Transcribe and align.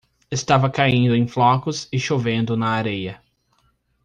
Estava 0.31 0.67
caindo 0.67 1.15
em 1.15 1.27
flocos 1.27 1.87
e 1.91 1.99
chovendo 1.99 2.57
na 2.57 2.69
areia. 2.69 3.21